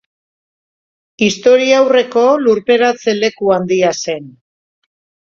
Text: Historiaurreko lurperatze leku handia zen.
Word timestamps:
Historiaurreko 1.25 2.23
lurperatze 2.45 3.13
leku 3.17 3.51
handia 3.57 3.91
zen. 4.07 4.25